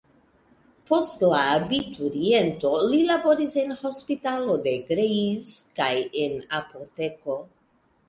[0.91, 5.95] Post la abituriento, li laboris en hospitalo de Greiz kaj
[6.27, 7.43] en apoteko.